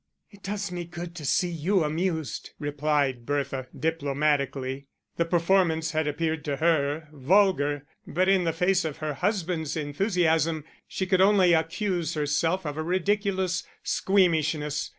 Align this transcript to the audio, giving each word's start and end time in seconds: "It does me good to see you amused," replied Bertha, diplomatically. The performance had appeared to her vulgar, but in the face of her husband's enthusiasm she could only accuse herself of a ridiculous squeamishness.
"It 0.31 0.41
does 0.41 0.71
me 0.71 0.85
good 0.85 1.13
to 1.17 1.25
see 1.25 1.51
you 1.51 1.83
amused," 1.83 2.53
replied 2.57 3.23
Bertha, 3.23 3.67
diplomatically. 3.79 4.87
The 5.17 5.25
performance 5.25 5.91
had 5.91 6.07
appeared 6.07 6.43
to 6.45 6.55
her 6.55 7.07
vulgar, 7.13 7.85
but 8.07 8.27
in 8.27 8.43
the 8.43 8.51
face 8.51 8.83
of 8.83 8.97
her 8.97 9.13
husband's 9.13 9.77
enthusiasm 9.77 10.65
she 10.87 11.05
could 11.05 11.21
only 11.21 11.53
accuse 11.53 12.15
herself 12.15 12.65
of 12.65 12.77
a 12.77 12.83
ridiculous 12.83 13.63
squeamishness. 13.83 14.89